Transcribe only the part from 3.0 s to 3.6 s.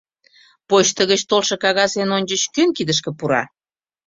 пура?